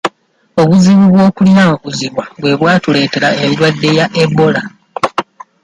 [0.61, 4.61] Obuzibu bw'okulyankuzibwa bwe bwatuleetera endwadde ya Ebola.